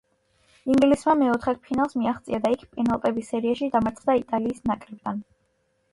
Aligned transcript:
ინგლისმა 0.75 1.13
მეოთხედფინალს 1.19 1.93
მიაღწია 1.99 2.39
და 2.47 2.53
იქ 2.55 2.65
პენალტების 2.77 3.31
სერიაში 3.35 3.69
დამარცხდა 3.77 4.19
იტალიის 4.23 4.65
ნაკრებთან. 4.73 5.25